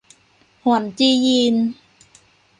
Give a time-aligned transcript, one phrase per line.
[0.63, 1.55] หวนจียีน